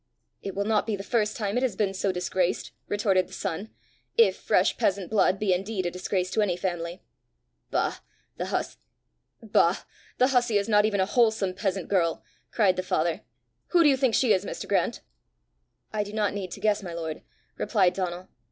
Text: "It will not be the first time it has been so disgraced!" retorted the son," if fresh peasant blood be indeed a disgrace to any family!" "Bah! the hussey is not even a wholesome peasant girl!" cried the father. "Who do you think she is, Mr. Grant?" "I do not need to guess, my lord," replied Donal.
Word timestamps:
"It 0.41 0.55
will 0.55 0.65
not 0.65 0.87
be 0.87 0.95
the 0.95 1.03
first 1.03 1.37
time 1.37 1.57
it 1.57 1.61
has 1.61 1.75
been 1.75 1.93
so 1.93 2.11
disgraced!" 2.11 2.71
retorted 2.87 3.27
the 3.27 3.33
son," 3.33 3.69
if 4.17 4.35
fresh 4.35 4.75
peasant 4.75 5.11
blood 5.11 5.37
be 5.37 5.53
indeed 5.53 5.85
a 5.85 5.91
disgrace 5.91 6.31
to 6.31 6.41
any 6.41 6.57
family!" 6.57 7.03
"Bah! 7.69 7.97
the 8.35 8.47
hussey 10.19 10.57
is 10.57 10.67
not 10.67 10.85
even 10.85 10.99
a 11.01 11.05
wholesome 11.05 11.53
peasant 11.53 11.87
girl!" 11.87 12.23
cried 12.49 12.77
the 12.77 12.81
father. 12.81 13.21
"Who 13.67 13.83
do 13.83 13.89
you 13.89 13.95
think 13.95 14.15
she 14.15 14.33
is, 14.33 14.43
Mr. 14.43 14.67
Grant?" 14.67 15.01
"I 15.93 16.03
do 16.03 16.13
not 16.13 16.33
need 16.33 16.49
to 16.53 16.59
guess, 16.59 16.81
my 16.81 16.95
lord," 16.95 17.21
replied 17.57 17.93
Donal. 17.93 18.27